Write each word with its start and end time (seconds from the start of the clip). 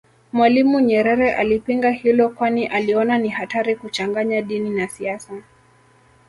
Mwalimu 0.33 0.79
Nyerere 0.79 1.33
alipinga 1.33 1.91
hilo 1.91 2.29
kwani 2.29 2.65
aliona 2.67 3.17
ni 3.17 3.29
hatari 3.29 3.75
kuchanganya 3.75 4.41
dini 4.41 4.69
na 4.69 4.87
siasa 4.87 5.33